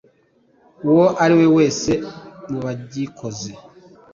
uwo 0.89 1.05
ari 1.23 1.33
we 1.39 1.47
wese 1.57 1.91
mu 2.49 2.57
bagikoze 2.65 3.51